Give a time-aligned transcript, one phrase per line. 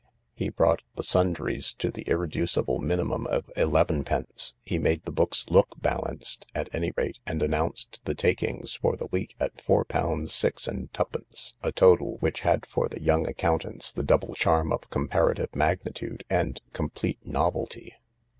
[0.33, 4.55] He brought the sundries to the irreducible minimum of elevenpence.
[4.65, 9.05] He made the books look balanced, at any rate, and announced the takings for the
[9.11, 13.91] week at four pounds, six and twopence, a total which had for the young accountants
[13.91, 17.93] the double charm of comparative magnitude and complete novelty.